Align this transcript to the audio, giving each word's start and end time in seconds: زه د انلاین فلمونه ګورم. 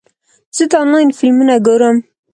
زه 0.55 0.63
د 0.71 0.73
انلاین 0.83 1.09
فلمونه 1.17 1.55
ګورم. 1.67 1.97